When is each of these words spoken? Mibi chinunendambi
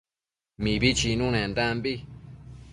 Mibi 0.63 0.89
chinunendambi 0.97 1.93